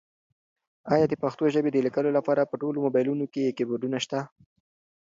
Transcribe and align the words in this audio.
ایا 0.93 1.05
د 1.09 1.13
پښتو 1.23 1.43
ژبې 1.53 1.69
د 1.73 1.77
لیکلو 1.85 2.09
لپاره 2.17 2.49
په 2.49 2.55
ټولو 2.61 2.77
مبایلونو 2.85 3.25
کې 3.33 3.55
کیبورډونه 3.57 3.97
شته؟ 4.05 4.19